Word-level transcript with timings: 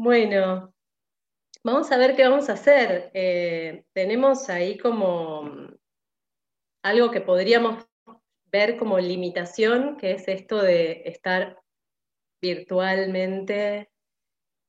Bueno, 0.00 0.72
vamos 1.64 1.90
a 1.90 1.96
ver 1.98 2.14
qué 2.14 2.22
vamos 2.22 2.48
a 2.48 2.52
hacer. 2.52 3.10
Eh, 3.14 3.84
tenemos 3.92 4.48
ahí 4.48 4.78
como 4.78 5.50
algo 6.84 7.10
que 7.10 7.20
podríamos 7.20 7.84
ver 8.44 8.76
como 8.76 9.00
limitación, 9.00 9.96
que 9.96 10.12
es 10.12 10.28
esto 10.28 10.62
de 10.62 11.02
estar 11.04 11.60
virtualmente 12.40 13.90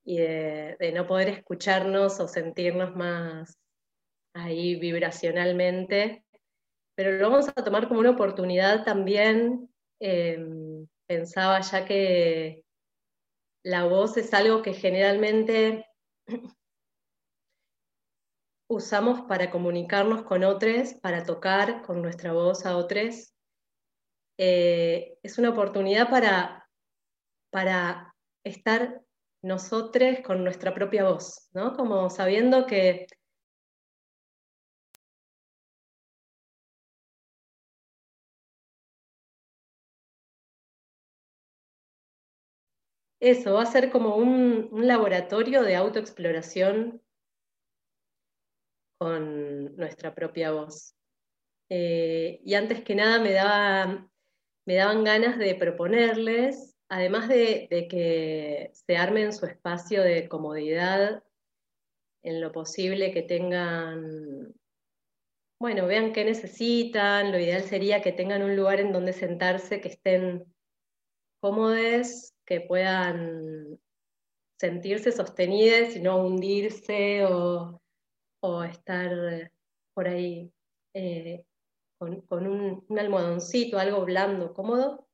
y 0.04 0.18
de, 0.18 0.92
no 0.96 1.06
poder 1.06 1.30
escucharnos 1.30 2.20
o 2.20 2.28
sentirnos 2.28 2.96
más 2.96 3.56
ahí 4.34 4.78
vibracionalmente, 4.80 6.26
pero 6.96 7.12
lo 7.12 7.30
vamos 7.30 7.50
a 7.50 7.64
tomar 7.64 7.88
como 7.88 8.00
una 8.00 8.12
oportunidad 8.12 8.84
también, 8.84 9.70
em, 10.00 10.88
pensaba 11.06 11.62
ya 11.62 11.86
que 11.86 12.64
la 13.64 13.86
voz 13.86 14.18
es 14.18 14.34
algo 14.34 14.62
que 14.62 14.74
generalmente 14.74 15.86
usamos 18.70 19.22
para 19.22 19.50
comunicarnos 19.50 20.24
con 20.24 20.44
otros, 20.44 20.94
para 20.96 21.24
tocar 21.24 21.82
con 21.82 22.02
nuestra 22.02 22.34
voz 22.34 22.66
a 22.66 22.78
otros. 22.78 23.34
Eh, 24.38 25.18
es 25.24 25.38
una 25.38 25.50
oportunidad 25.50 26.10
para, 26.10 26.70
para 27.52 28.16
estar 28.44 29.02
nosotros 29.42 30.20
con 30.24 30.44
nuestra 30.44 30.74
propia 30.74 31.10
voz, 31.10 31.50
¿no? 31.54 31.76
Como 31.76 32.10
sabiendo 32.10 32.66
que 32.66 33.08
eso 43.20 43.54
va 43.54 43.64
a 43.64 43.66
ser 43.66 43.92
como 43.92 44.16
un, 44.16 44.70
laboratorio 44.72 45.64
de 45.64 45.76
autoexploración 45.76 47.02
con 48.98 49.76
nuestra 49.76 50.14
propia 50.16 50.52
voz. 50.52 50.96
Eh, 51.70 52.40
y 52.44 52.54
antes 52.56 52.84
que 52.84 52.96
nada 52.96 53.20
me, 53.20 53.32
me 54.66 54.76
daban 54.76 55.04
ganas 55.04 55.38
de 55.38 55.56
proponerles, 55.56 56.78
además 56.90 57.28
de, 57.28 57.68
que 57.90 58.72
se 58.74 58.98
armen 58.98 59.32
su 59.34 59.46
espacio 59.46 60.02
de 60.02 60.28
comodidad, 60.28 61.24
en 62.24 62.42
lo 62.42 62.52
posible 62.52 63.12
que 63.12 63.22
tengan, 63.22 64.54
bueno, 65.60 65.88
vean 65.88 66.12
qué 66.12 66.26
necesitan, 66.26 67.32
lo 67.32 67.40
ideal 67.40 67.64
sería 67.64 68.02
que 68.02 68.12
tengan 68.12 68.44
un 68.44 68.56
lugar 68.56 68.80
en 68.80 68.92
donde 68.92 69.14
sentarse, 69.14 69.80
que 69.80 69.90
estén 69.90 70.46
cómodos, 71.42 72.34
que 72.50 72.62
puedan 72.62 73.80
sentirse 74.60 75.12
sostenidas 75.12 75.96
y 75.96 76.00
no 76.00 76.18
hundirse 76.18 77.24
o, 77.24 77.80
estar 78.64 79.52
por 79.94 80.08
ahí 80.08 80.52
eh, 80.96 81.46
con, 82.00 82.48
un, 82.48 82.86
almohadoncito, 82.98 83.78
algo 83.78 84.04
blando, 84.04 84.52
cómodo. 84.54 85.08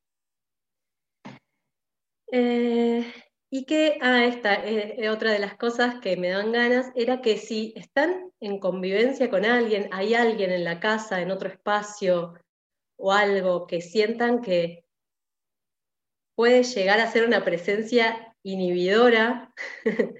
Eh, 2.31 3.05
y 3.49 3.65
que, 3.65 3.99
ah, 4.01 4.23
esta 4.25 4.53
es 4.53 5.09
otra 5.09 5.31
de 5.31 5.39
las 5.39 5.57
cosas 5.57 5.99
que 5.99 6.15
me 6.15 6.29
dan 6.29 6.53
ganas, 6.53 6.89
era 6.95 7.21
que 7.21 7.37
si 7.37 7.73
están 7.75 8.31
en 8.39 8.59
convivencia 8.59 9.29
con 9.29 9.43
alguien, 9.43 9.89
hay 9.91 10.13
alguien 10.13 10.51
en 10.51 10.63
la 10.63 10.79
casa, 10.79 11.21
en 11.21 11.31
otro 11.31 11.49
espacio 11.49 12.35
o 12.97 13.11
algo 13.11 13.67
que 13.67 13.81
sientan 13.81 14.41
que 14.41 14.84
puede 16.35 16.63
llegar 16.63 16.99
a 16.99 17.11
ser 17.11 17.25
una 17.25 17.43
presencia 17.43 18.35
inhibidora 18.43 19.53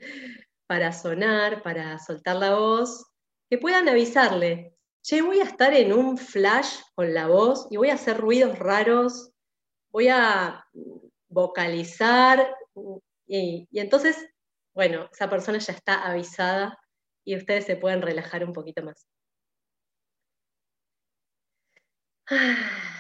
para 0.67 0.93
sonar, 0.93 1.61
para 1.61 1.99
soltar 1.99 2.37
la 2.37 2.55
voz, 2.55 3.05
que 3.49 3.57
puedan 3.57 3.87
avisarle, 3.87 4.73
che, 5.03 5.21
voy 5.21 5.39
a 5.39 5.43
estar 5.43 5.73
en 5.73 5.93
un 5.93 6.17
flash 6.17 6.79
con 6.95 7.13
la 7.13 7.27
voz 7.27 7.67
y 7.69 7.77
voy 7.77 7.89
a 7.89 7.95
hacer 7.95 8.17
ruidos 8.17 8.57
raros, 8.57 9.31
voy 9.91 10.07
a 10.07 10.65
vocalizar, 11.29 12.55
y, 13.27 13.67
y 13.69 13.79
entonces, 13.79 14.17
bueno, 14.73 15.09
esa 15.11 15.29
persona 15.29 15.59
ya 15.59 15.73
está 15.73 16.05
avisada 16.05 16.77
y 17.23 17.35
ustedes 17.37 17.65
se 17.65 17.75
pueden 17.75 18.01
relajar 18.01 18.43
un 18.43 18.53
poquito 18.53 18.83
más. 18.83 19.05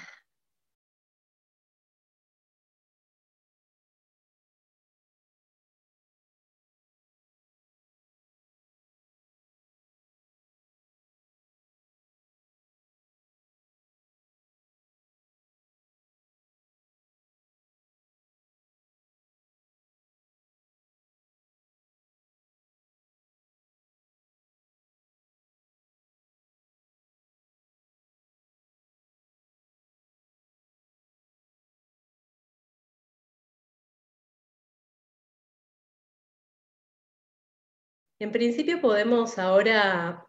En 38.17 38.31
principio 38.31 38.79
podemos 38.79 39.37
ahora, 39.37 40.25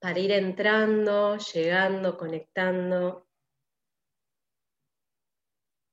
para 0.00 0.18
ir 0.20 0.30
entrando, 0.30 1.36
llegando, 1.36 2.16
conectando, 2.16 3.26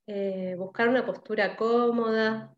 eh, 0.06 0.54
buscar 0.56 0.88
una 0.88 1.04
postura 1.04 1.56
cómoda 1.56 2.56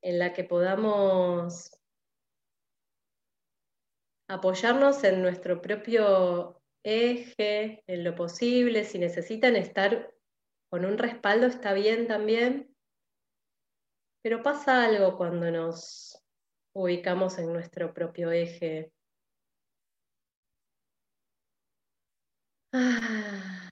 en 0.00 0.18
la 0.18 0.32
que 0.32 0.44
podamos 0.44 1.78
apoyarnos 4.28 5.04
en 5.04 5.20
nuestro 5.20 5.60
propio 5.60 6.62
eje, 6.82 7.84
en 7.86 8.02
lo 8.02 8.14
posible. 8.14 8.84
Si 8.84 8.98
necesitan 8.98 9.56
estar 9.56 10.10
con 10.70 10.86
un 10.86 10.96
respaldo, 10.96 11.46
está 11.46 11.74
bien 11.74 12.06
también. 12.06 12.74
Pero 14.22 14.42
pasa 14.42 14.84
algo 14.84 15.18
cuando 15.18 15.50
nos 15.50 16.09
ubicamos 16.74 17.38
en 17.38 17.52
nuestro 17.52 17.92
propio 17.94 18.30
eje. 18.32 18.92
Ah. 22.72 23.70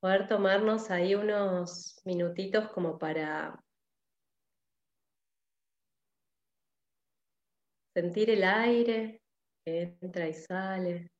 Poder 0.00 0.26
tomarnos 0.28 0.90
ahí 0.90 1.14
unos 1.14 2.00
minutitos 2.04 2.68
como 2.72 2.98
para 2.98 3.62
sentir 7.94 8.30
el 8.30 8.44
aire 8.44 9.22
que 9.64 9.96
entra 10.00 10.28
y 10.28 10.34
sale. 10.34 11.10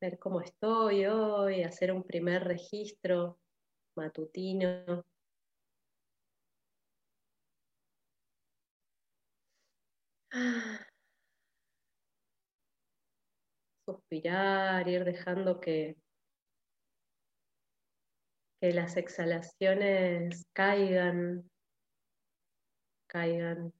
Ver 0.00 0.18
cómo 0.18 0.40
estoy 0.40 1.06
hoy, 1.06 1.62
hacer 1.62 1.92
un 1.92 2.04
primer 2.04 2.44
registro 2.44 3.38
matutino. 3.96 5.04
Suspirar, 13.84 14.88
ir 14.88 15.04
dejando 15.04 15.60
que, 15.60 15.96
que 18.60 18.72
las 18.72 18.96
exhalaciones 18.96 20.46
caigan, 20.52 21.50
caigan 23.08 23.72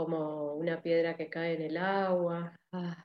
como 0.00 0.54
una 0.54 0.80
piedra 0.82 1.14
que 1.16 1.28
cae 1.28 1.54
en 1.56 1.62
el 1.62 1.76
agua. 1.76 2.56
Ah. 2.72 3.04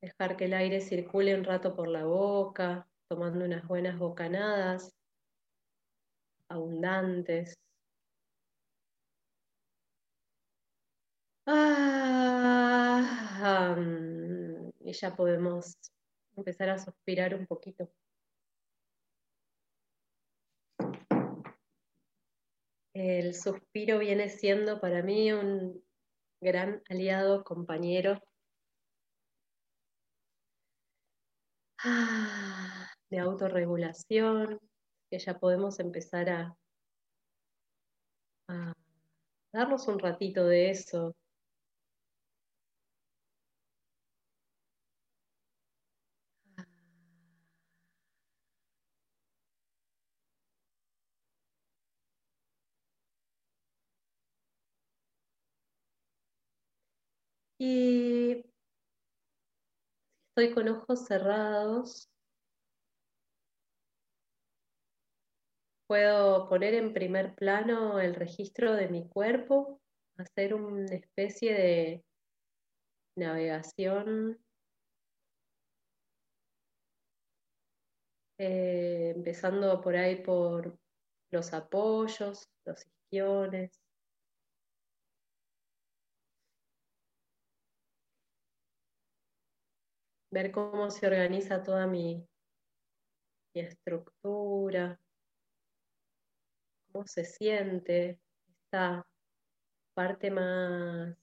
Dejar 0.00 0.36
que 0.38 0.46
el 0.46 0.54
aire 0.54 0.80
circule 0.80 1.34
un 1.34 1.44
rato 1.44 1.74
por 1.76 1.88
la 1.88 2.04
boca, 2.06 2.88
tomando 3.08 3.44
unas 3.44 3.66
buenas 3.68 3.98
bocanadas 3.98 4.90
abundantes. 6.48 7.54
Ah, 11.46 12.16
y 14.80 14.92
ya 14.92 15.14
podemos 15.14 15.76
empezar 16.36 16.70
a 16.70 16.78
suspirar 16.78 17.34
un 17.34 17.46
poquito. 17.46 17.90
El 22.98 23.34
suspiro 23.34 23.98
viene 23.98 24.30
siendo 24.30 24.80
para 24.80 25.02
mí 25.02 25.30
un 25.30 25.84
gran 26.40 26.82
aliado, 26.88 27.44
compañero. 27.44 28.22
Ah, 31.84 32.88
de 33.10 33.18
autorregulación, 33.18 34.58
que 35.10 35.18
ya 35.18 35.38
podemos 35.38 35.78
empezar 35.78 36.30
a, 36.30 36.56
a 38.48 38.72
darnos 39.52 39.88
un 39.88 39.98
ratito 39.98 40.46
de 40.46 40.70
eso. 40.70 41.14
Y 57.58 58.44
estoy 60.36 60.52
con 60.52 60.68
ojos 60.68 61.06
cerrados. 61.06 62.10
Puedo 65.86 66.46
poner 66.50 66.74
en 66.74 66.92
primer 66.92 67.34
plano 67.34 67.98
el 68.00 68.14
registro 68.14 68.74
de 68.74 68.88
mi 68.88 69.08
cuerpo, 69.08 69.80
hacer 70.18 70.52
una 70.52 70.94
especie 70.94 71.54
de 71.54 72.04
navegación, 73.16 74.38
eh, 78.38 79.14
empezando 79.16 79.80
por 79.80 79.96
ahí 79.96 80.16
por 80.16 80.78
los 81.30 81.54
apoyos, 81.54 82.46
los 82.66 82.84
isquiones, 82.86 83.85
ver 90.36 90.52
cómo 90.52 90.90
se 90.90 91.06
organiza 91.06 91.62
toda 91.62 91.86
mi, 91.86 92.28
estructura, 93.54 95.00
cómo 96.92 97.06
se 97.06 97.24
siente 97.24 98.20
esta 98.46 99.08
parte 99.94 100.30
más 100.30 101.16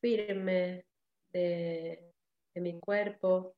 firme 0.00 0.86
de, 1.34 2.14
mi 2.54 2.80
cuerpo, 2.80 3.54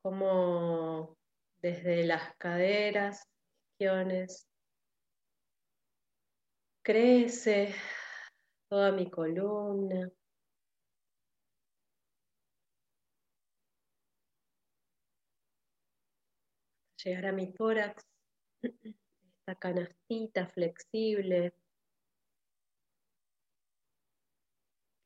como 0.00 1.18
desde 1.60 2.04
las 2.04 2.36
caderas, 2.36 3.28
isquiones, 3.72 4.46
crece 6.84 7.74
toda 8.76 8.92
mi 8.92 9.08
columna. 9.10 10.10
Llegar 17.02 17.26
a 17.26 17.32
mi 17.32 17.52
tórax, 17.54 18.04
esta 18.60 19.54
canastita 19.58 20.46
flexible 20.48 21.54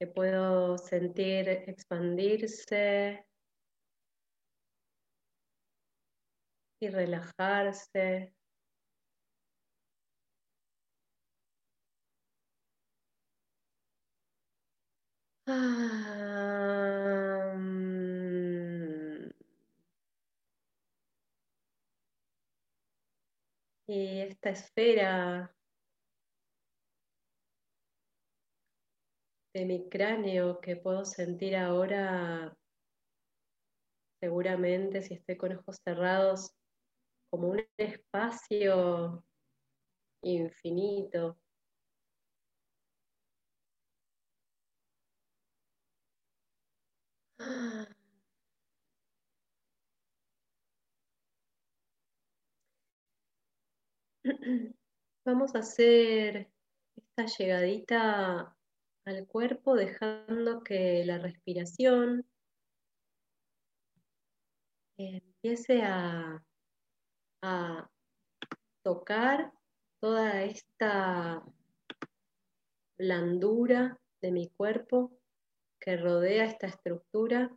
que 0.00 0.06
puedo 0.08 0.76
sentir 0.76 1.49
expandirse 1.49 3.25
y 6.81 6.88
relajarse. 6.88 8.34
Ah, 15.52 17.52
mm. 17.56 19.31
y 23.88 24.20
esta 24.20 24.50
esfera 24.50 25.52
de 29.52 29.64
mi 29.64 29.88
cráneo 29.88 30.61
que 30.61 30.76
puedo 30.76 31.05
sentir 31.05 31.56
ahora, 31.56 32.56
seguramente 34.20 35.03
si 35.03 35.14
estoy 35.14 35.37
con 35.37 35.56
ojos 35.56 35.79
cerrados, 35.85 36.53
como 37.31 37.49
un 37.49 37.67
espacio 37.76 39.25
infinito. 40.23 41.38
Vamos 55.25 55.55
a 55.55 55.61
hacer 55.61 56.51
esta 56.97 57.25
llegadita 57.27 58.55
al 59.07 59.27
cuerpo 59.27 59.75
dejando 59.75 60.63
que 60.63 61.03
la 61.07 61.19
respiración 61.19 62.27
empiece 64.99 65.83
a, 65.83 66.45
a 67.43 67.91
tocar 68.83 69.53
toda 70.01 70.43
esta 70.43 71.43
blandura 72.99 73.99
de 74.21 74.31
mi 74.31 74.51
cuerpo 74.51 75.19
que 75.81 75.97
rodea 75.97 76.44
esta 76.44 76.67
estructura, 76.67 77.50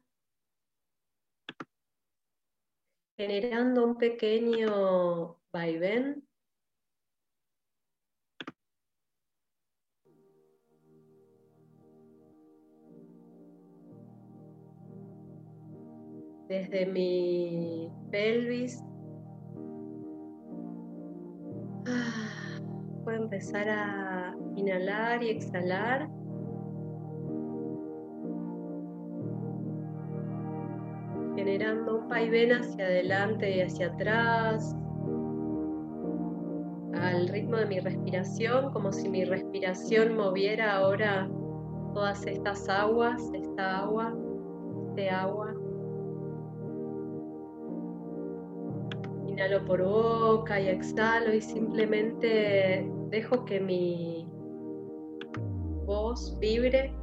generando 3.18 3.86
un 3.86 3.98
pequeño 3.98 5.40
vaivén 5.52 6.28
desde 16.48 16.86
mi 16.86 17.92
pelvis. 18.12 18.84
Ah, 21.86 22.60
puedo 23.04 23.24
empezar 23.24 23.68
a 23.70 24.36
inhalar 24.56 25.24
y 25.24 25.30
exhalar. 25.30 26.23
Generando 31.44 31.98
un 31.98 32.08
vaivén 32.08 32.54
hacia 32.54 32.86
adelante 32.86 33.58
y 33.58 33.60
hacia 33.60 33.88
atrás. 33.88 34.74
Al 36.94 37.28
ritmo 37.28 37.58
de 37.58 37.66
mi 37.66 37.82
respiración, 37.82 38.72
como 38.72 38.94
si 38.94 39.10
mi 39.10 39.26
respiración 39.26 40.16
moviera 40.16 40.78
ahora 40.78 41.30
todas 41.94 42.26
estas 42.28 42.70
aguas, 42.70 43.22
esta 43.34 43.80
agua, 43.80 44.16
este 44.88 45.10
agua. 45.10 45.54
Inhalo 49.28 49.66
por 49.66 49.84
boca 49.84 50.62
y 50.62 50.70
exhalo 50.70 51.34
y 51.34 51.42
simplemente 51.42 52.90
dejo 53.10 53.44
que 53.44 53.60
mi 53.60 54.26
voz 55.86 56.40
vibre. 56.40 56.96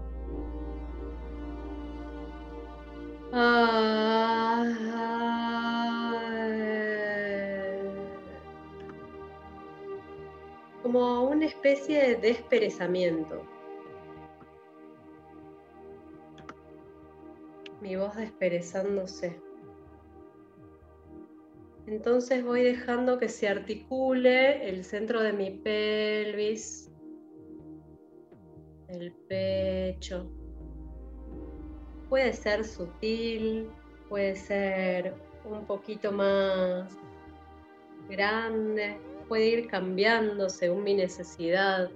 Como 10.83 11.25
una 11.29 11.47
especie 11.47 12.01
de 12.01 12.17
desperezamiento. 12.17 13.47
Mi 17.81 17.97
voz 17.97 18.17
desperezándose. 18.17 19.41
Entonces 21.87 22.45
voy 22.45 22.63
dejando 22.63 23.19
que 23.19 23.29
se 23.29 23.49
articule 23.49 24.69
el 24.69 24.85
centro 24.85 25.23
de 25.23 25.33
mi 25.33 25.51
pelvis, 25.51 26.91
el 28.89 29.13
pecho. 29.29 30.40
Puede 32.11 32.33
ser 32.35 32.65
sutil, 32.65 33.71
puede 34.09 34.35
ser 34.35 35.15
un 35.45 35.65
poquito 35.65 36.11
más 36.11 36.93
grande, 38.09 38.99
puede 39.29 39.47
ir 39.47 39.69
cambiando 39.69 40.49
según 40.49 40.83
mi 40.83 40.95
necesidad. 40.95 41.89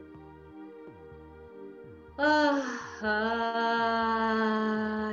Ah, 2.16 2.73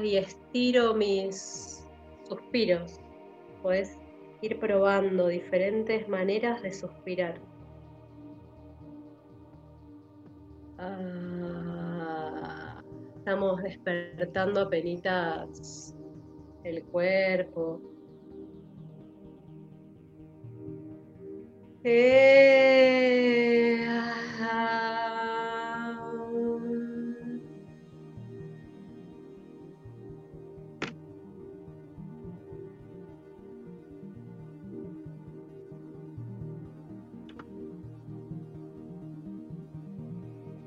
y 0.03 0.17
estiro 0.17 0.93
mis 0.93 1.83
suspiros. 2.29 2.99
Pues 3.63 3.97
ir 4.41 4.59
probando 4.59 5.27
diferentes 5.27 6.07
maneras 6.07 6.61
de 6.61 6.71
suspirar. 6.71 7.41
Ah, 10.77 11.70
estamos 13.21 13.61
despertando 13.61 14.61
apenas 14.61 15.95
el 16.63 16.83
cuerpo. 16.85 17.79
Eh, 21.83 23.85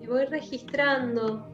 y 0.00 0.06
voy 0.06 0.24
registrando 0.26 1.53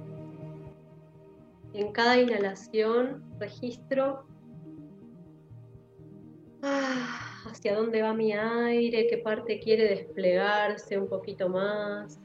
en 1.73 1.93
cada 1.93 2.19
inhalación, 2.19 3.23
registro 3.39 4.27
ah, 6.63 7.43
hacia 7.47 7.77
dónde 7.77 8.03
va 8.03 8.13
mi 8.13 8.33
aire, 8.33 9.07
qué 9.09 9.19
parte 9.19 9.61
quiere 9.61 9.89
desplegarse 9.89 10.99
un 10.99 11.09
poquito 11.09 11.49
más. 11.49 12.21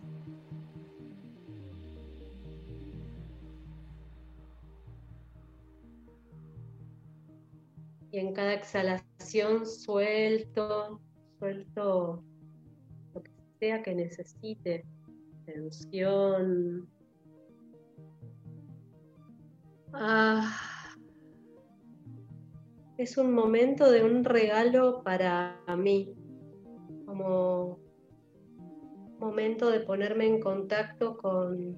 Y 8.11 8.19
en 8.19 8.33
cada 8.33 8.53
exhalación 8.53 9.65
suelto, 9.65 11.01
suelto 11.37 12.23
lo 13.13 13.21
que 13.21 13.31
sea 13.59 13.83
que 13.83 13.93
necesite, 13.93 14.85
tensión. 15.45 16.94
Ah, 19.97 20.51
es 22.97 23.17
un 23.17 23.33
momento 23.33 23.89
de 23.89 24.03
un 24.03 24.25
regalo 24.25 25.01
para 25.03 25.57
mí, 25.77 26.13
como 27.05 27.79
momento 29.19 29.71
de 29.71 29.79
ponerme 29.79 30.27
en 30.27 30.41
contacto 30.41 31.15
con 31.17 31.77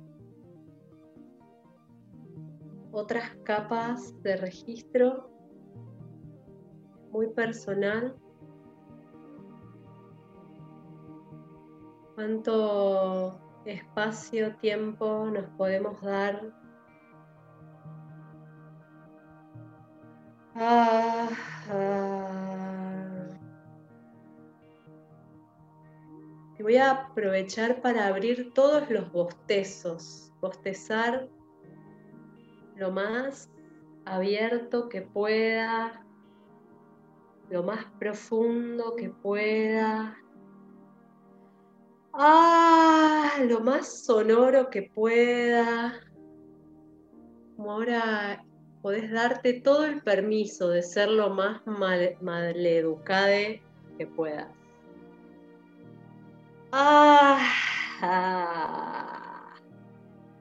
otras 2.92 3.36
capas 3.44 4.20
de 4.24 4.38
registro 4.38 5.30
muy 7.12 7.28
personal. 7.28 8.16
Cuánto 12.16 13.40
espacio, 13.66 14.56
tiempo 14.58 15.30
nos 15.32 15.46
podemos 15.52 16.02
dar. 16.02 16.57
Voy 26.68 26.78
a 26.78 26.92
aprovechar 26.92 27.80
para 27.80 28.08
abrir 28.08 28.52
todos 28.54 28.90
los 28.90 29.12
bostezos, 29.12 30.34
bostezar 30.42 31.30
lo 32.76 32.92
más 32.92 33.52
abierto 34.06 34.90
que 34.90 35.04
pueda, 35.04 36.04
lo 37.52 37.62
más 37.62 37.86
profundo 38.00 38.96
que 38.96 39.12
pueda. 39.12 40.18
Ah, 42.14 43.34
lo 43.48 43.60
más 43.60 44.04
sonoro 44.06 44.72
que 44.72 44.92
pueda. 44.94 46.02
Como 47.56 47.72
ahora 47.74 48.44
podés 48.88 49.12
darte 49.12 49.52
todo 49.52 49.84
el 49.84 50.02
permiso 50.02 50.70
de 50.70 50.82
ser 50.82 51.10
lo 51.10 51.30
más 51.30 51.60
mal, 51.68 52.16
maleducade 52.22 53.62
que 53.98 54.08
puedas. 54.08 54.48
Ah, 56.72 57.52
ah. 58.02 59.56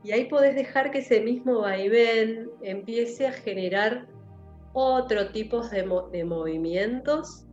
Y 0.05 0.13
ahí 0.13 0.27
podés 0.27 0.55
dejar 0.55 0.93
que 0.93 0.99
ese 0.99 1.23
mismo 1.23 1.63
vaivén 1.63 2.49
empiece 2.63 3.27
a 3.27 3.33
generar 3.33 4.07
otro 4.75 5.33
tipo 5.33 5.67
de, 5.67 5.83
de 6.13 6.25
movimientos. 6.25 7.49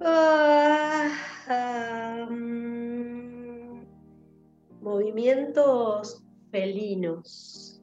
Ah, 0.00 1.08
movimientos 4.80 6.22
felinos. 6.52 7.73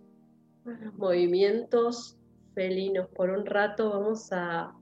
Movimientos 0.97 2.17
felinos. 2.53 3.07
Por 3.09 3.29
un 3.29 3.45
rato 3.45 3.89
vamos 3.89 4.31
a 4.31 4.73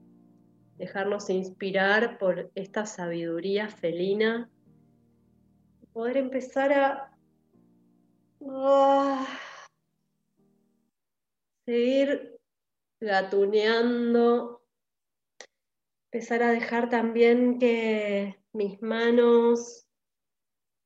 dejarnos 0.78 1.30
inspirar 1.30 2.18
por 2.18 2.52
esta 2.56 2.86
sabiduría 2.86 3.70
felina. 3.70 4.50
Poder 5.94 6.18
empezar 6.18 6.74
a 6.74 7.18
seguir 11.66 12.40
gatuneando, 13.00 14.64
empezar 16.12 16.44
a 16.44 16.52
dejar 16.52 16.90
también 16.90 17.60
que 17.60 18.42
mis 18.54 18.82
manos 18.82 19.88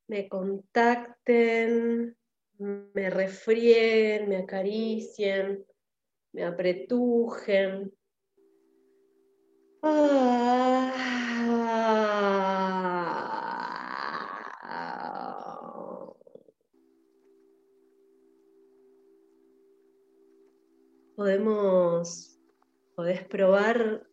me 0.07 0.27
contacten, 0.27 2.17
me 2.59 3.09
refrieguen, 3.09 4.29
me 4.29 4.37
acaricien, 4.37 5.65
me 6.33 6.43
apretujen. 6.43 7.93
Podemos, 21.15 22.39
podés 22.95 23.23
probar 23.27 24.07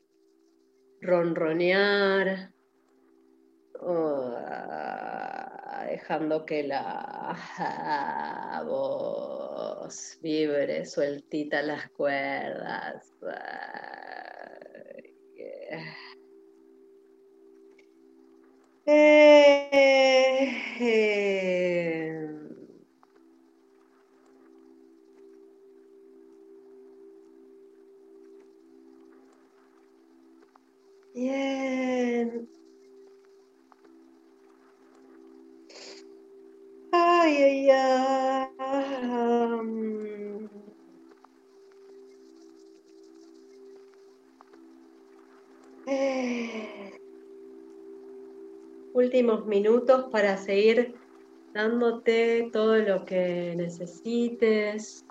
ronronear, 1.01 2.53
dejando 5.91 6.47
que 6.47 6.63
la 6.63 7.37
voz 8.67 10.19
vibre 10.23 10.87
sueltita 10.87 11.63
las 11.63 11.91
cuerdas. 11.91 13.13
Últimos 49.01 49.47
minutos 49.47 50.11
para 50.13 50.37
seguir 50.37 51.01
dándote 51.55 52.51
todo 52.53 52.77
lo 52.77 53.07
que 53.07 53.55
necesites. 53.57 55.07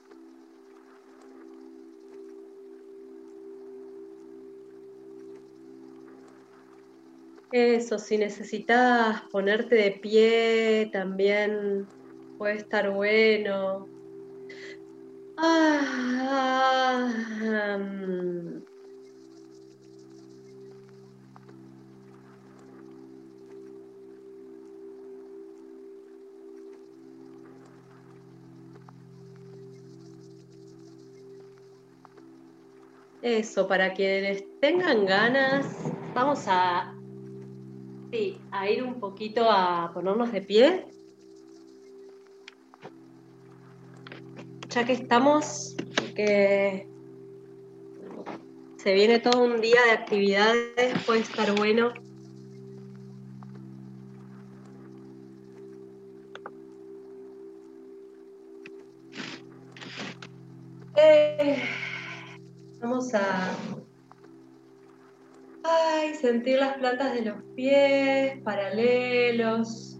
Eso, 7.50 7.98
si 7.98 8.20
necesitas 8.20 9.24
ponerte 9.32 9.74
de 9.74 9.92
pie, 10.00 10.92
también 10.94 11.88
puede 12.38 12.58
estar 12.58 12.92
bueno. 12.92 13.90
Ah, 15.36 17.10
mm. 17.80 18.69
Eso, 33.22 33.68
para 33.68 33.94
quienes 33.94 34.44
tengan 34.62 35.06
ganas, 35.06 35.66
vamos 36.14 36.46
a, 36.48 36.96
a 38.52 38.70
ir 38.70 38.84
un 38.84 39.00
poquito 39.00 39.50
a 39.50 39.92
ponernos 39.94 40.32
de 40.32 40.42
pie. 40.42 40.86
Ya 44.70 44.86
que 44.86 44.94
estamos, 44.94 45.76
que 46.16 46.88
se 48.78 48.94
viene 48.94 49.20
todo 49.20 49.44
un 49.44 49.60
día 49.60 49.84
de 49.84 49.92
actividades, 49.92 51.04
puede 51.06 51.20
estar 51.20 51.54
bueno 51.56 51.92
a 63.14 63.56
ay, 65.64 66.14
sentir 66.16 66.60
las 66.60 66.78
plantas 66.78 67.14
de 67.14 67.26
los 67.26 67.44
pies 67.56 68.42
paralelos. 68.44 70.00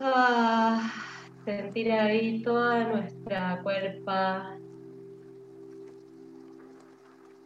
Ah, 0.00 0.92
sentir 1.44 1.92
ahí 1.92 2.42
toda 2.42 2.88
nuestra 2.88 3.60
cuerpa, 3.62 4.56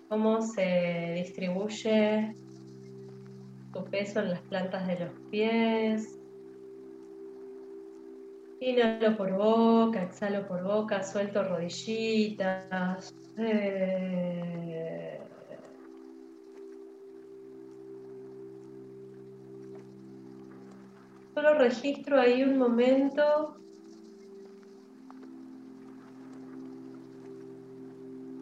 cómo 0.09 0.43
se 0.43 1.15
distribuye 1.17 2.35
tu 3.73 3.85
peso 3.87 4.21
en 4.21 4.31
las 4.31 4.43
plantas 4.43 4.87
de 4.87 4.99
los 5.01 5.11
pies. 5.31 6.22
Inhalo 8.65 9.17
por 9.17 9.33
boca, 9.33 10.05
exhalo 10.05 10.47
por 10.47 10.63
boca, 10.63 11.03
suelto 11.03 11.43
rodillitas. 11.43 13.13
Eh. 13.37 15.21
Solo 21.35 21.55
registro 21.55 22.21
ahí 22.21 22.45
un 22.45 22.57
momento. 22.57 23.57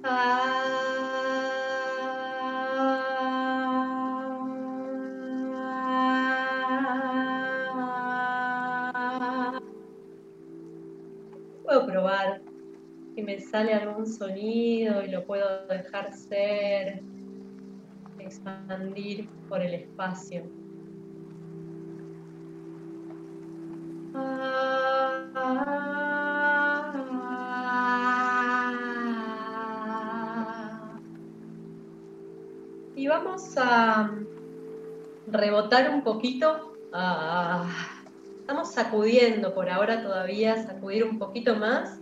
Ah. 0.04 1.49
Probar 11.90 12.40
si 13.14 13.22
me 13.22 13.40
sale 13.40 13.74
algún 13.74 14.06
sonido 14.06 15.02
y 15.04 15.08
lo 15.10 15.24
puedo 15.24 15.66
dejar 15.66 16.12
ser, 16.12 17.02
expandir 18.18 19.28
por 19.48 19.60
el 19.60 19.74
espacio. 19.74 20.44
Y 32.94 33.08
vamos 33.08 33.56
a 33.56 34.10
rebotar 35.26 35.90
un 35.90 36.02
poquito. 36.02 36.74
Ah. 36.92 37.99
Estamos 38.50 38.72
sacudiendo 38.74 39.54
por 39.54 39.70
ahora 39.70 40.02
todavía, 40.02 40.60
sacudir 40.66 41.04
un 41.04 41.20
poquito 41.20 41.54
más. 41.54 41.99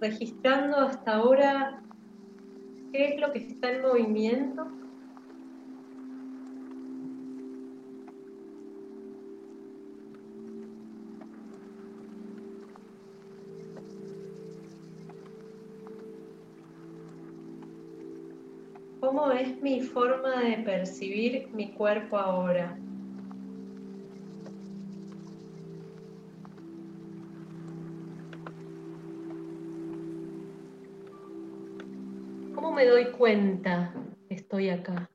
Registrando 0.00 0.78
hasta 0.78 1.16
ahora 1.16 1.82
qué 2.92 3.14
es 3.14 3.20
lo 3.20 3.32
que 3.32 3.40
está 3.40 3.70
en 3.70 3.82
movimiento. 3.82 4.66
¿Cómo 19.00 19.30
es 19.32 19.60
mi 19.60 19.82
forma 19.82 20.40
de 20.40 20.58
percibir 20.58 21.48
mi 21.52 21.72
cuerpo 21.74 22.16
ahora? 22.16 22.79
Cuenta 33.20 33.92
estoy 34.30 34.70
acá? 34.70 35.10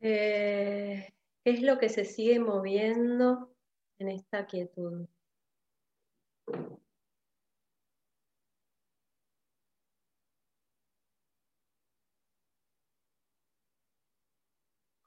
Eh, 0.00 1.08
¿Qué 1.42 1.50
es 1.50 1.62
lo 1.62 1.78
que 1.78 1.88
se 1.88 2.04
sigue 2.04 2.38
moviendo 2.40 3.54
en 3.98 4.10
esta 4.10 4.46
quietud? 4.46 5.06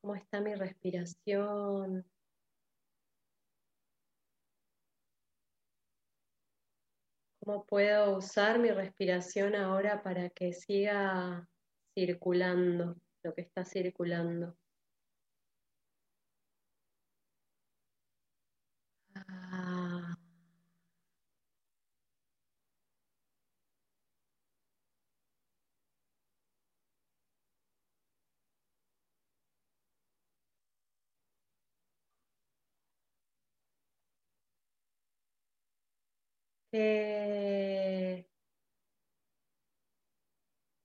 ¿Cómo 0.05 0.13
está 0.17 0.39
mi 0.39 0.53
respiración? 0.53 2.05
¿Cómo 7.39 7.65
puedo 7.65 8.15
usar 8.15 8.59
mi 8.59 8.69
respiración 8.69 9.55
ahora 9.55 10.03
para 10.03 10.29
que 10.29 10.53
siga 10.53 11.49
circulando 11.95 13.01
lo 13.23 13.33
que 13.33 13.41
está 13.41 13.65
circulando? 13.65 14.55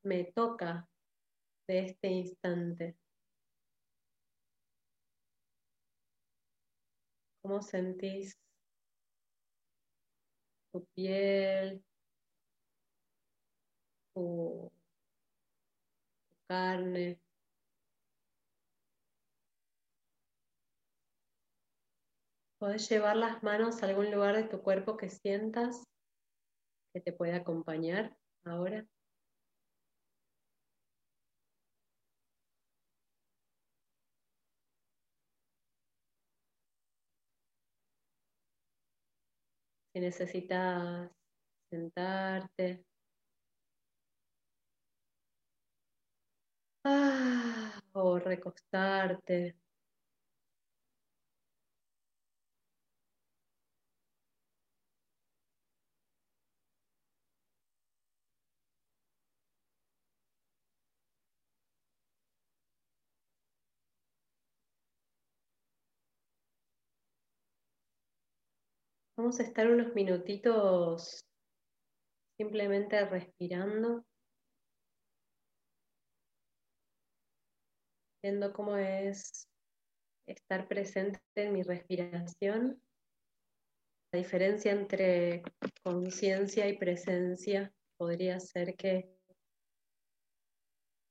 Me 0.05 0.25
toca 0.35 0.89
de 1.67 1.87
este 1.87 2.09
instante. 2.09 2.97
¿Cómo 7.43 7.63
sentís 7.63 8.39
tu 10.73 10.85
piel, 10.95 11.83
tu, 14.15 14.71
carne? 16.49 17.30
Podés 22.61 22.91
llevar 22.91 23.17
las 23.17 23.43
manos 23.43 23.83
a 23.83 23.87
algún 23.87 24.11
lugar 24.11 24.37
de 24.37 24.45
tu 24.45 24.61
cuerpo 24.61 24.99
que 24.99 25.09
sientas 25.09 25.83
que 26.93 27.01
te 27.01 27.13
pueda 27.15 27.37
acompañar 27.37 28.19
ahora. 28.45 28.87
Si 39.93 40.01
necesitas 40.01 41.11
sentarte. 41.71 42.85
Ah, 46.85 47.81
o 47.95 48.19
recostarte. 48.19 49.60
Vamos 69.21 69.39
a 69.39 69.43
estar 69.43 69.71
unos 69.71 69.95
minutitos 69.95 71.27
simplemente 72.39 73.05
respirando, 73.05 74.03
viendo 78.25 78.51
cómo 78.55 78.79
es 78.79 79.47
estar 80.27 80.67
presente 80.67 81.21
en 81.35 81.53
mi 81.53 81.63
respiración. 81.63 82.83
La 84.11 84.21
diferencia 84.21 84.73
entre 84.73 85.43
conciencia 85.85 86.67
y 86.67 86.79
presencia 86.79 87.71
podría 87.99 88.41
ser 88.41 88.75
que 88.75 89.19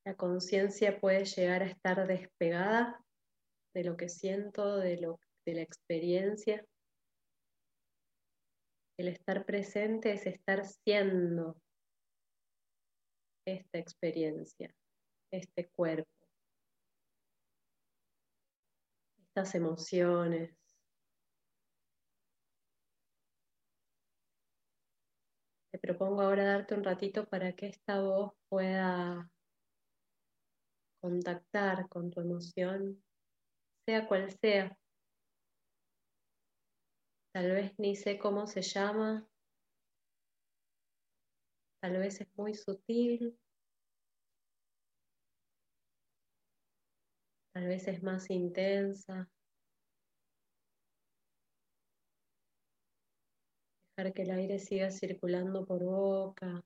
la 0.04 0.16
conciencia 0.16 1.00
puede 1.00 1.26
llegar 1.26 1.62
a 1.62 1.68
estar 1.68 2.08
despegada 2.08 3.06
de 3.76 3.84
lo 3.84 3.96
que 3.96 4.10
siento, 4.10 4.78
de, 4.78 4.98
lo, 4.98 5.20
de 5.46 5.54
la 5.54 5.62
experiencia, 5.62 6.66
el 9.00 9.08
estar 9.08 9.46
presente 9.46 10.12
es 10.12 10.26
estar 10.26 10.66
siendo 10.66 11.56
esta 13.48 13.78
experiencia, 13.78 14.76
este 15.32 15.70
cuerpo, 15.70 16.12
estas 19.30 19.56
emociones. 19.56 20.54
Te 25.72 25.80
propongo 25.80 26.22
ahora 26.22 26.44
darte 26.44 26.76
un 26.76 26.84
ratito 26.84 27.26
para 27.26 27.54
que 27.54 27.68
esta 27.68 28.02
voz 28.02 28.34
pueda 28.50 29.32
contactar 31.02 31.88
con 31.88 32.12
tu 32.12 32.20
emoción, 32.20 33.02
sea 33.86 34.06
cual 34.10 34.30
sea. 34.42 34.78
Tal 37.34 37.52
vez 37.52 37.74
ni 37.80 37.96
sé 37.96 38.20
cómo 38.20 38.46
se 38.48 38.62
llama. 38.62 39.28
Tal 41.82 41.98
vez 41.98 42.22
es 42.22 42.28
muy 42.38 42.54
sutil. 42.54 43.38
Tal 47.54 47.68
vez 47.68 47.88
es 47.88 48.02
más 48.04 48.30
intensa. 48.30 49.30
Dejar 53.96 54.14
que 54.14 54.24
el 54.24 54.32
aire 54.32 54.58
siga 54.58 54.90
circulando 54.90 55.64
por 55.66 55.84
boca. 55.84 56.64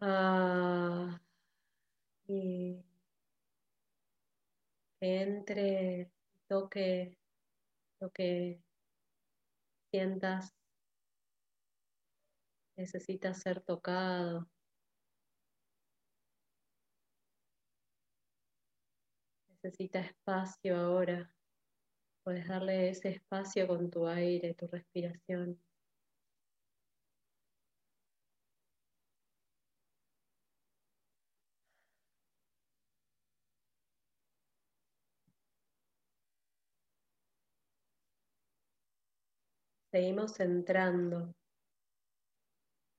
Ah, 0.00 1.20
y 2.28 2.87
que 5.00 5.22
entre, 5.22 6.10
toque 6.48 7.16
lo 8.00 8.10
que 8.10 8.60
sientas 9.90 10.54
necesita 12.76 13.34
ser 13.34 13.60
tocado. 13.60 14.48
Necesita 19.48 20.00
espacio 20.00 20.76
ahora. 20.76 21.34
Puedes 22.22 22.46
darle 22.46 22.90
ese 22.90 23.08
espacio 23.10 23.66
con 23.66 23.90
tu 23.90 24.06
aire, 24.06 24.54
tu 24.54 24.68
respiración. 24.68 25.60
Seguimos 39.98 40.38
entrando 40.38 41.34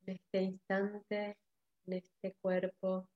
en 0.06 0.16
este 0.16 0.42
instante, 0.42 1.38
en 1.86 1.94
este 1.94 2.36
cuerpo. 2.42 3.08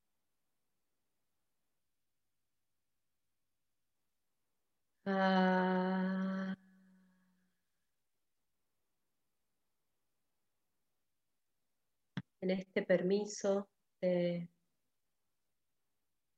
Ah. 5.06 6.56
en 12.40 12.52
este 12.52 12.84
permiso 12.84 13.68
de, 14.00 14.48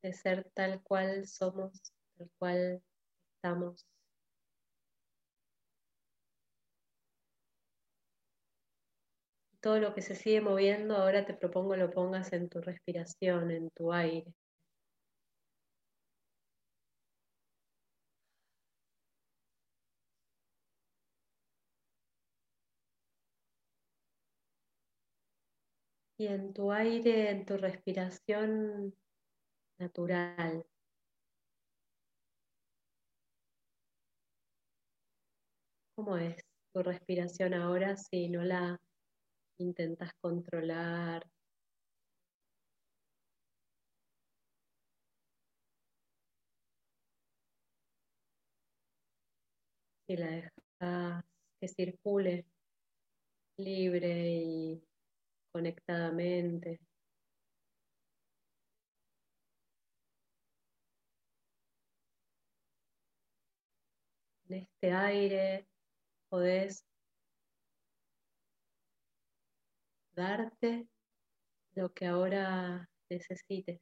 de 0.01 0.13
ser 0.13 0.49
tal 0.55 0.81
cual 0.81 1.27
somos, 1.27 1.93
tal 2.17 2.31
cual 2.39 2.81
estamos. 3.35 3.85
Todo 9.65 9.79
lo 9.79 9.95
que 9.95 10.03
se 10.03 10.13
sigue 10.15 10.41
moviendo, 10.41 10.95
ahora 10.95 11.25
te 11.25 11.33
propongo 11.33 11.75
lo 11.75 11.89
pongas 11.89 12.31
en 12.33 12.49
tu 12.49 12.61
respiración, 12.61 13.49
en 13.49 13.71
tu 13.71 13.91
aire. 13.91 14.31
Y 26.19 26.27
en 26.27 26.53
tu 26.53 26.71
aire, 26.71 27.31
en 27.31 27.45
tu 27.45 27.57
respiración 27.57 28.93
natural. 29.79 30.65
¿Cómo 35.95 36.17
es 36.17 36.45
tu 36.73 36.83
respiración 36.83 37.53
ahora 37.55 37.97
si 37.97 38.29
no 38.29 38.43
la 38.43 38.79
intentas 39.57 40.11
controlar. 40.21 41.25
Y 50.07 50.17
la 50.17 50.27
dejas 50.27 51.23
que 51.59 51.67
circule 51.67 52.45
libre 53.57 54.29
y 54.43 54.83
conectadamente. 55.51 56.79
En 64.49 64.57
este 64.57 64.91
aire 64.91 65.67
podés 66.29 66.85
darte 70.15 70.87
lo 71.75 71.93
que 71.93 72.07
ahora 72.07 72.89
necesites. 73.09 73.81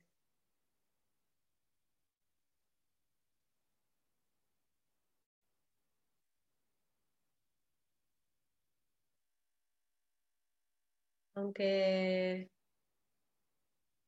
Aunque 11.36 12.50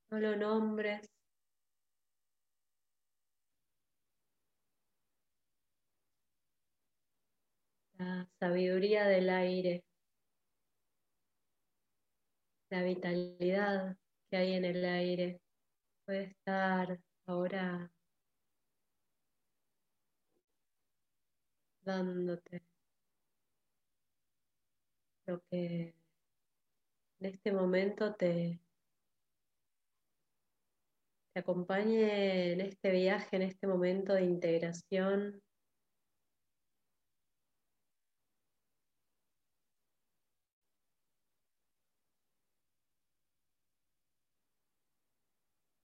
no 0.10 0.20
lo 0.20 0.36
nombres, 0.36 1.08
la 7.98 8.28
sabiduría 8.40 9.06
del 9.06 9.30
aire 9.30 9.84
la 12.76 12.84
vitalidad 12.84 13.98
que 14.30 14.36
hay 14.36 14.54
en 14.54 14.66
el 14.66 14.84
aire 14.84 15.40
puede 16.04 16.24
estar 16.24 17.00
ahora 17.26 17.90
dándote 21.84 22.62
lo 25.26 25.42
que 25.50 25.96
en 27.22 27.26
este 27.26 27.54
momento 27.54 28.14
te, 28.14 28.60
te 31.32 31.40
acompañe 31.40 32.52
en 32.52 32.60
este 32.60 32.92
viaje, 32.92 33.38
en 33.38 33.44
este 33.44 33.68
momento 33.68 34.14
de 34.14 34.26
integración. 34.26 35.42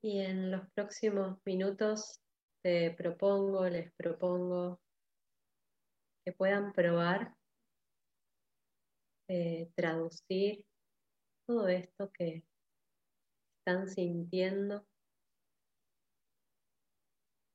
Y 0.03 0.19
en 0.19 0.49
los 0.49 0.67
próximos 0.71 1.37
minutos 1.45 2.19
te 2.63 2.91
propongo, 2.91 3.67
les 3.69 3.93
propongo 3.93 4.81
que 6.25 6.33
puedan 6.33 6.73
probar, 6.73 7.35
eh, 9.29 9.71
traducir 9.75 10.65
todo 11.47 11.67
esto 11.67 12.11
que 12.11 12.43
están 13.59 13.87
sintiendo 13.89 14.85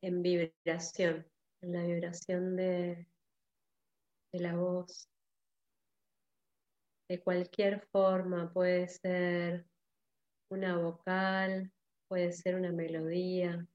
en 0.02 0.22
vibración, 0.22 1.26
en 1.62 1.72
la 1.72 1.82
vibración 1.82 2.56
de, 2.56 3.08
de 4.32 4.40
la 4.40 4.54
voz, 4.54 5.08
de 7.08 7.20
cualquier 7.20 7.86
forma, 7.92 8.52
puede 8.52 8.88
ser 8.88 9.66
una 10.50 10.78
vocal, 10.78 11.72
puede 12.08 12.32
ser 12.32 12.54
una 12.54 12.72
melodía, 12.72 13.66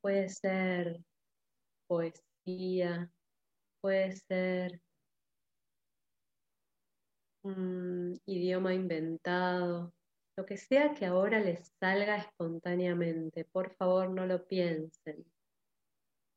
puede 0.00 0.28
ser 0.28 1.00
poesía, 1.86 3.10
puede 3.80 4.12
ser 4.12 4.80
un 7.42 8.20
idioma 8.26 8.74
inventado, 8.74 9.92
lo 10.36 10.46
que 10.46 10.56
sea 10.56 10.94
que 10.94 11.06
ahora 11.06 11.40
les 11.40 11.72
salga 11.80 12.16
espontáneamente. 12.16 13.44
Por 13.44 13.74
favor, 13.74 14.10
no 14.10 14.26
lo 14.26 14.46
piensen, 14.46 15.24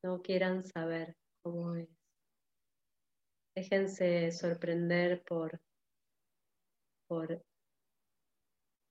no 0.04 0.22
quieran 0.22 0.66
saber 0.66 1.16
cómo 1.42 1.76
es. 1.76 1.90
Déjense 3.56 4.32
sorprender 4.32 5.24
por, 5.24 5.62
por 7.08 7.44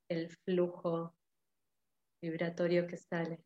el 0.08 0.30
flujo 0.44 1.14
vibratorio 2.22 2.86
que 2.86 2.96
sale. 2.96 3.44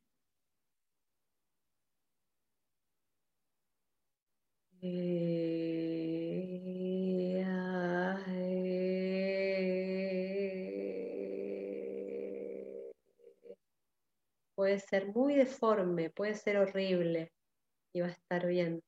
Puede 14.54 14.80
ser 14.80 15.06
muy 15.14 15.34
deforme, 15.34 16.10
puede 16.10 16.34
ser 16.34 16.58
horrible 16.58 17.32
y 17.94 18.00
va 18.02 18.08
a 18.08 18.10
estar 18.12 18.46
bien. 18.46 18.82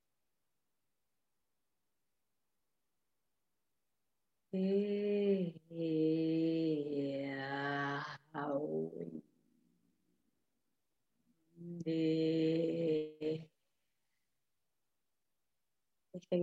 Dejen 11.85 13.49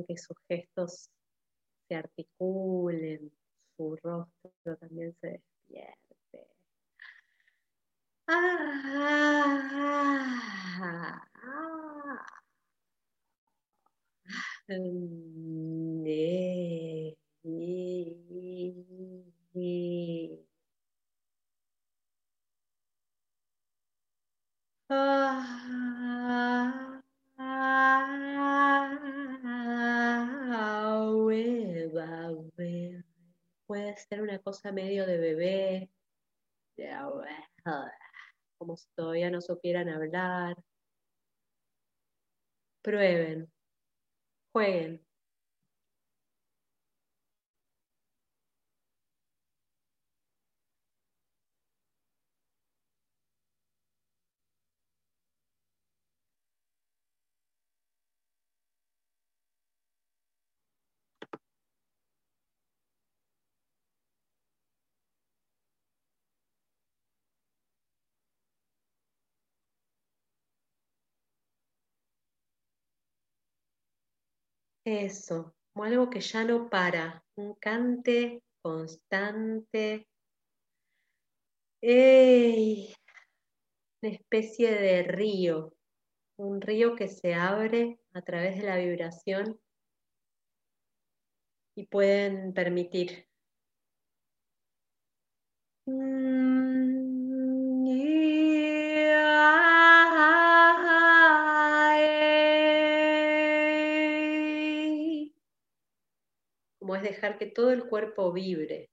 que 0.07 0.17
sus 0.17 0.37
gestos 0.47 1.09
se 1.87 1.95
articulen, 1.95 3.31
su 3.77 3.95
rostro 3.97 4.77
también 4.77 5.15
se 5.21 5.27
despierte. 5.27 6.47
Ah, 8.27 9.25
Puede 33.67 33.97
ser 33.97 34.21
una 34.21 34.39
cosa 34.39 34.71
medio 34.71 35.05
de 35.05 35.17
bebé, 35.17 35.89
como 38.57 38.77
si 38.77 38.87
todavía 38.95 39.29
no 39.29 39.41
supieran 39.41 39.89
hablar. 39.89 40.55
Prueben, 42.81 43.51
jueguen. 44.51 45.04
Eso, 74.85 75.55
como 75.73 75.85
algo 75.85 76.09
que 76.11 76.21
ya 76.21 76.43
no 76.43 76.69
para, 76.69 77.23
un 77.35 77.55
cante 77.55 78.43
constante. 78.61 80.07
una 84.01 84.11
especie 84.13 84.71
de 84.71 85.03
río, 85.03 85.73
un 86.37 86.61
río 86.61 86.95
que 86.95 87.07
se 87.07 87.33
abre 87.33 87.99
a 88.13 88.21
través 88.21 88.57
de 88.57 88.63
la 88.63 88.77
vibración 88.77 89.59
y 91.75 91.87
pueden 91.87 92.53
permitir. 92.53 93.27
Como 106.85 106.97
es 106.97 107.01
dejar 107.01 107.39
que 107.39 107.47
todo 107.47 107.71
el 107.71 107.85
cuerpo 107.87 108.31
vibre. 108.31 108.91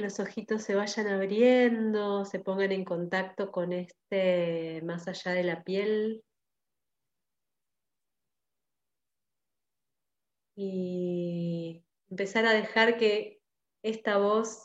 Que 0.00 0.04
los 0.04 0.18
ojitos 0.18 0.62
se 0.62 0.74
vayan 0.74 1.08
abriendo, 1.08 2.24
se 2.24 2.38
pongan 2.38 2.72
en 2.72 2.84
contacto 2.84 3.52
con 3.52 3.74
este 3.74 4.80
más 4.82 5.06
allá 5.06 5.32
de 5.32 5.44
la 5.44 5.62
piel. 5.62 6.24
Y 10.56 11.84
empezar 12.08 12.46
a 12.46 12.54
dejar 12.54 12.96
que 12.96 13.40
esta 13.82 14.16
voz 14.16 14.64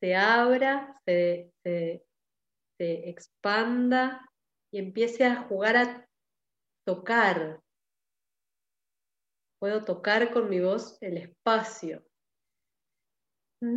se 0.00 0.14
abra, 0.14 1.00
se, 1.04 1.52
se 1.64 2.04
expanda 3.10 4.24
y 4.72 4.78
empiece 4.78 5.24
a 5.24 5.42
jugar 5.42 5.76
a 5.76 6.08
tocar. 6.86 7.60
Puedo 9.58 9.84
tocar 9.84 10.32
con 10.32 10.48
mi 10.48 10.60
voz 10.60 10.98
el 11.00 11.18
espacio. 11.18 12.04
be 13.62 13.68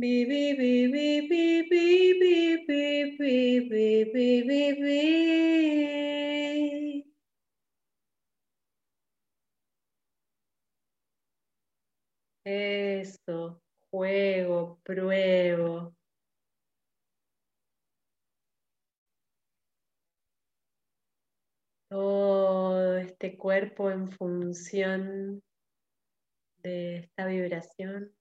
be 0.00 0.54
be 0.54 0.88
be 0.92 1.28
be 1.28 1.62
be. 1.70 2.01
En 23.90 24.10
función 24.10 25.42
de 26.62 26.96
esta 26.96 27.26
vibración. 27.26 28.12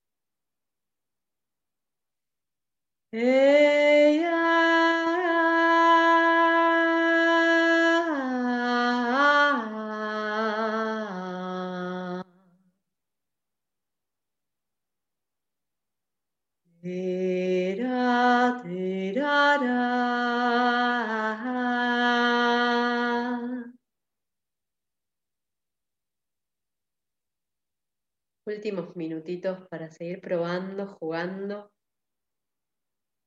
Últimos 28.62 28.96
minutitos 28.96 29.68
para 29.70 29.90
seguir 29.90 30.22
probando, 30.22 30.86
jugando, 30.86 31.72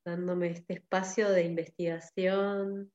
dándome 0.06 0.52
este 0.52 0.74
espacio 0.74 1.28
de 1.30 1.42
investigación, 1.42 2.92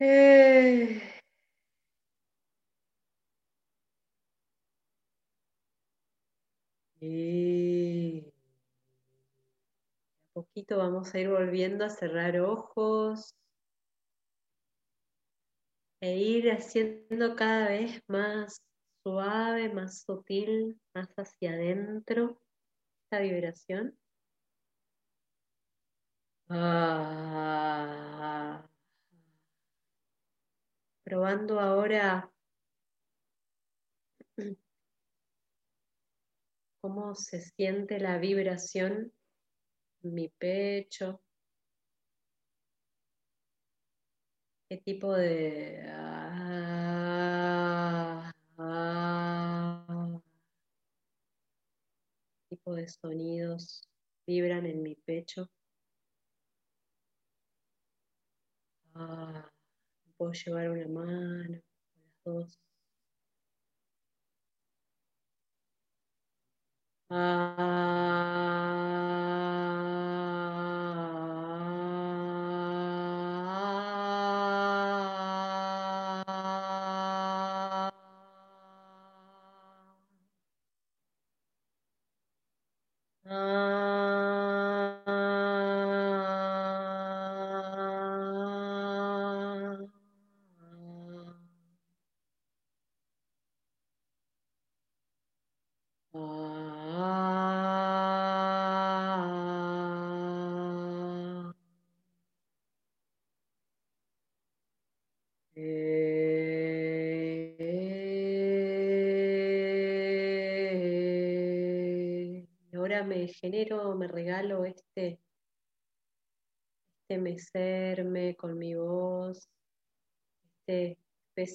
Eh, 0.00 1.11
y 7.02 8.24
a 10.30 10.32
poquito 10.34 10.78
vamos 10.78 11.12
a 11.12 11.18
ir 11.18 11.28
volviendo 11.30 11.84
a 11.84 11.90
cerrar 11.90 12.38
ojos 12.38 13.34
e 16.00 16.16
ir 16.16 16.52
haciendo 16.52 17.34
cada 17.34 17.70
vez 17.70 18.00
más 18.06 18.62
suave, 19.02 19.68
más 19.68 20.02
sutil, 20.02 20.80
más 20.94 21.08
hacia 21.16 21.54
adentro 21.54 22.40
esta 23.04 23.20
vibración. 23.20 23.98
Ah. 26.48 27.42
Probando 31.02 31.58
ahora 31.58 32.31
cómo 36.82 37.14
se 37.14 37.40
siente 37.40 38.00
la 38.00 38.18
vibración 38.18 39.12
en 40.02 40.14
mi 40.14 40.28
pecho. 40.28 41.22
¿Qué 44.68 44.78
tipo 44.78 45.14
de... 45.14 45.80
Ah, 45.88 47.12
ah, 48.58 50.20
tipo 52.48 52.74
de 52.74 52.88
sonidos 52.88 53.88
vibran 54.26 54.66
en 54.66 54.82
mi 54.82 54.96
pecho? 54.96 55.48
Puedo 60.16 60.32
llevar 60.32 60.70
una 60.70 60.88
mano, 60.88 61.60
las 61.94 62.24
dos. 62.24 62.58
Me 67.12 68.01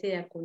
de 0.01 0.15
acunarme. 0.15 0.36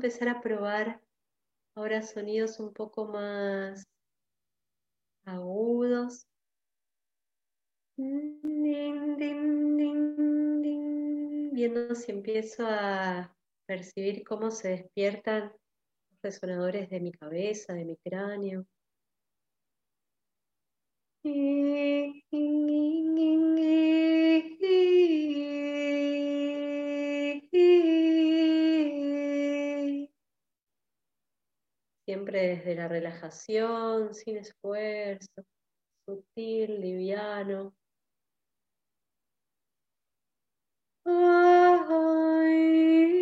Empezar 0.00 0.30
a 0.30 0.40
probar 0.40 0.98
ahora 1.76 2.00
sonidos 2.00 2.58
un 2.58 2.72
poco 2.72 3.04
más 3.04 3.84
agudos 5.26 6.26
viendo 11.52 11.94
si 11.94 12.12
empiezo 12.12 12.66
a 12.66 13.36
percibir 13.66 14.24
cómo 14.24 14.50
se 14.50 14.68
despiertan 14.68 15.52
los 16.12 16.22
resonadores 16.22 16.88
de 16.88 17.00
mi 17.00 17.12
cabeza, 17.12 17.74
de 17.74 17.84
mi 17.84 17.98
cráneo. 17.98 18.64
Desde 32.30 32.76
la 32.76 32.86
relajación, 32.86 34.14
sin 34.14 34.36
esfuerzo, 34.36 35.42
sutil, 36.06 36.80
liviano. 36.80 37.74
mi 41.06 43.19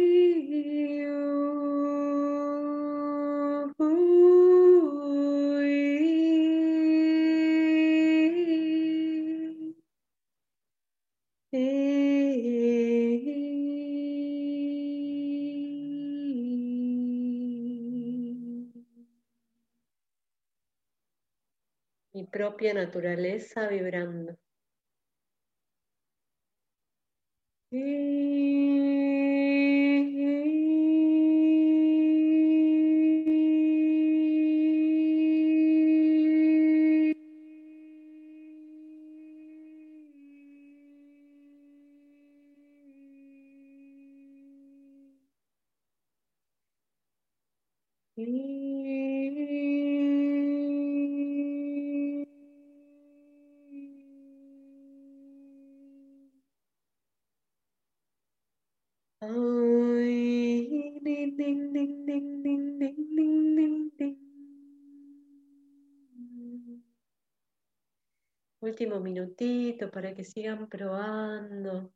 propia 22.30 22.74
naturaleza 22.74 23.68
vibrando. 23.68 24.36
Último 69.08 69.26
minutito 69.26 69.90
para 69.90 70.14
que 70.14 70.22
sigan 70.24 70.68
probando. 70.68 71.90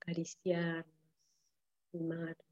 Acariciarnos, 0.00 0.86
mimarnos. 1.92 2.49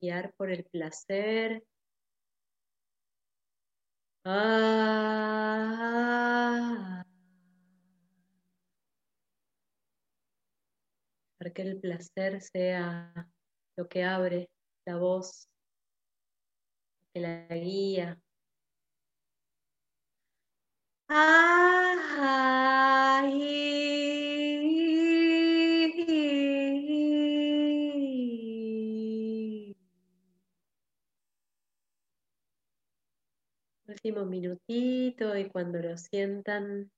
Guiar 0.00 0.32
por 0.36 0.50
el 0.50 0.64
placer. 0.64 1.62
Ah, 4.22 5.70
para 11.38 11.50
que 11.52 11.62
el 11.62 11.80
placer 11.80 12.42
sea 12.42 13.14
lo 13.76 13.88
que 13.88 14.04
abre 14.04 14.50
la 14.86 14.96
voz, 14.96 15.48
que 17.14 17.20
la 17.20 17.46
guía. 17.48 18.20
Último 34.02 34.24
minutito 34.24 35.36
y 35.36 35.50
cuando 35.50 35.78
lo 35.78 35.96
sientan, 35.98 36.90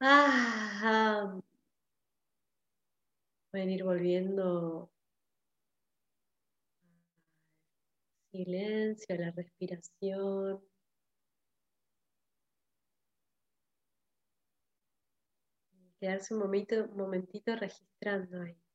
ah, 0.00 1.38
pueden 3.50 3.70
ir 3.70 3.84
volviendo 3.84 4.90
silencio, 8.30 9.16
la 9.18 9.30
respiración. 9.32 10.62
quedarse 16.00 16.34
un 16.34 16.40
momentito, 16.40 16.84
un 16.84 16.96
momentito 16.96 17.56
registrando 17.56 18.42
ahí. 18.42 18.65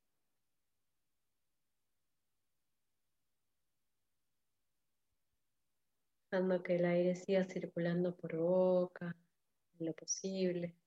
Dejando 6.32 6.63
que 6.63 6.75
el 6.77 6.86
aire 6.86 7.13
siga 7.13 7.43
circulando 7.43 8.15
por 8.15 8.38
boca, 8.38 9.13
en 9.77 9.86
lo 9.86 9.93
posible. 9.93 10.77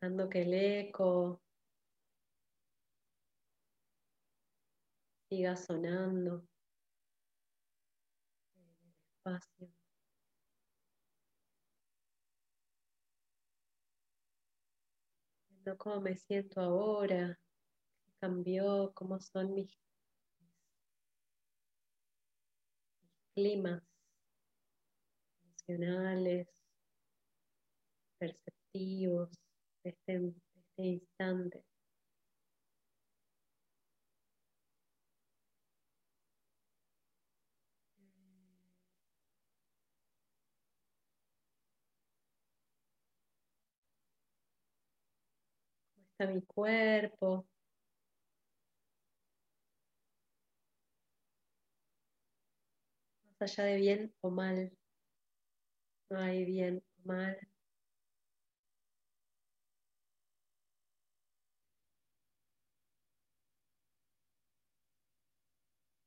Dejando 0.00 0.30
que 0.30 0.42
el 0.42 0.54
eco 0.54 1.42
siga 5.28 5.56
sonando 5.56 6.48
en 8.56 8.64
el 8.80 8.94
espacio. 9.10 9.77
Cómo 15.76 16.00
me 16.00 16.16
siento 16.16 16.60
ahora, 16.60 17.38
cambió, 18.20 18.92
cómo 18.94 19.20
son 19.20 19.54
mis, 19.54 19.76
mis 23.02 23.20
climas 23.34 23.82
emocionales, 25.42 26.48
perceptivos 28.18 29.30
de 29.84 29.90
este, 29.90 30.18
de 30.20 30.34
este 30.56 30.82
instante. 30.82 31.67
Está 46.18 46.32
mi 46.32 46.42
cuerpo? 46.42 47.46
Más 53.38 53.56
allá 53.58 53.68
de 53.68 53.76
bien 53.76 54.14
o 54.20 54.30
mal, 54.30 54.76
no 56.10 56.18
hay 56.18 56.44
bien 56.44 56.82
o 57.04 57.08
mal. 57.08 57.38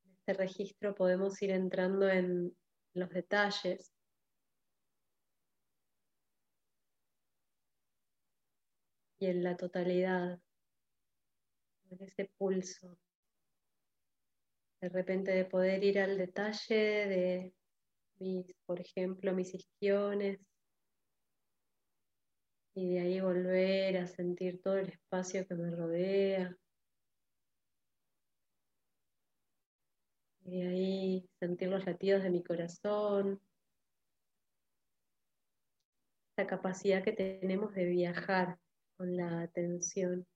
En 0.04 0.14
este 0.14 0.34
registro 0.34 0.94
podemos 0.94 1.42
ir 1.42 1.52
entrando 1.52 2.10
en 2.10 2.58
los 2.94 3.10
detalles 3.12 3.94
y 9.22 9.28
en 9.28 9.44
la 9.44 9.56
totalidad, 9.56 10.42
en 11.92 12.04
ese 12.04 12.26
pulso. 12.40 12.98
De 14.82 14.90
repente 14.90 15.30
de 15.30 15.46
poder 15.46 15.84
ir 15.84 16.00
al 16.00 16.18
detalle 16.18 16.76
de 16.76 17.54
mis, 18.18 18.48
por 18.66 18.80
ejemplo, 18.80 19.32
mis 19.34 19.54
isquiones 19.54 20.40
y 22.74 22.96
de 22.96 23.00
ahí 23.02 23.22
volver 23.22 23.98
a 23.98 24.08
sentir 24.08 24.60
todo 24.60 24.78
el 24.78 24.90
espacio 24.90 25.48
que 25.48 25.54
me 25.54 25.70
rodea. 25.70 26.58
Y 30.46 30.62
de 30.62 30.68
ahí 30.68 31.30
sentir 31.40 31.70
los 31.70 31.86
latidos 31.86 32.24
de 32.24 32.32
mi 32.32 32.44
corazón, 32.44 33.40
la 36.38 36.48
capacidad 36.48 37.04
que 37.04 37.12
tenemos 37.12 37.76
de 37.76 37.86
viajar 37.86 38.61
con 39.02 39.18
la 39.18 39.42
atención. 39.42 40.28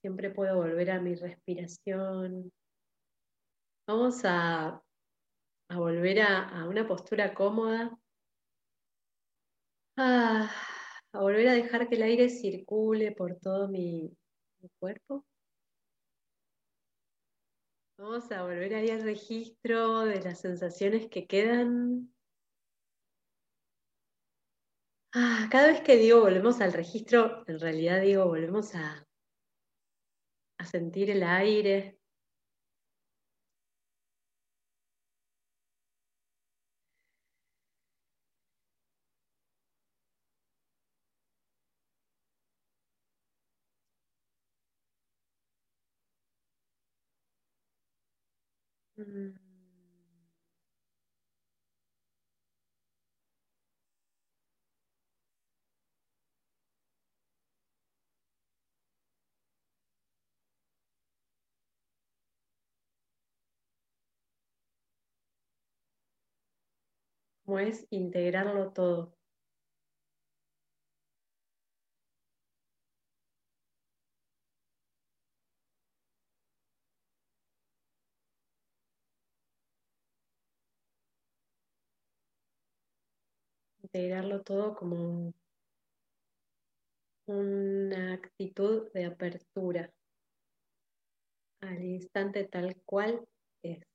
Siempre 0.00 0.30
puedo 0.30 0.56
volver 0.56 0.92
a 0.92 1.00
mi 1.00 1.16
respiración. 1.16 2.52
Vamos 3.88 4.24
a, 4.24 4.80
a 5.68 5.78
volver 5.78 6.20
a, 6.20 6.64
una 6.68 6.86
postura 6.86 7.34
cómoda. 7.34 7.98
Ah, 9.96 10.50
a 11.12 11.20
volver 11.20 11.48
a 11.48 11.54
dejar 11.54 11.88
que 11.88 11.96
el 11.96 12.02
aire 12.02 12.28
circule 12.28 13.10
por 13.10 13.40
todo 13.40 13.66
mi 13.68 14.16
cuerpo. 14.78 15.24
Vamos 18.02 18.32
a 18.32 18.42
volver 18.42 18.74
ahí 18.74 18.90
al 18.90 19.02
registro 19.02 20.00
de 20.00 20.20
las 20.20 20.40
sensaciones 20.40 21.08
que 21.08 21.28
quedan. 21.28 22.12
Ah, 25.14 25.46
cada 25.52 25.68
vez 25.68 25.82
que 25.82 25.94
digo 25.94 26.20
volvemos 26.20 26.60
al 26.60 26.72
registro, 26.72 27.44
en 27.46 27.60
realidad 27.60 28.00
digo 28.00 28.26
volvemos 28.26 28.74
a, 28.74 29.06
a 30.58 30.64
sentir 30.64 31.10
el 31.10 31.22
aire. 31.22 32.00
Como 67.44 67.60
es 67.60 67.86
integrarlo 67.90 68.72
todo. 68.72 69.14
Integrarlo 83.92 84.40
todo 84.42 84.74
como 84.74 85.34
una 87.26 88.14
actitud 88.14 88.90
de 88.92 89.04
apertura 89.04 89.92
al 91.60 91.84
instante 91.84 92.44
tal 92.44 92.74
cual 92.86 93.28
es. 93.62 93.91